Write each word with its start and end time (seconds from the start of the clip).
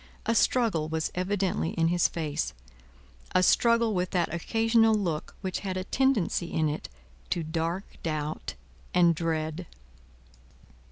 A 0.25 0.33
struggle 0.33 0.89
was 0.89 1.11
evidently 1.13 1.73
in 1.73 1.89
his 1.89 2.07
face; 2.07 2.55
a 3.35 3.43
struggle 3.43 3.93
with 3.93 4.09
that 4.09 4.33
occasional 4.33 4.95
look 4.95 5.35
which 5.41 5.59
had 5.59 5.77
a 5.77 5.83
tendency 5.83 6.51
in 6.51 6.69
it 6.69 6.89
to 7.29 7.43
dark 7.43 7.83
doubt 8.01 8.55
and 8.95 9.13
dread. 9.13 9.67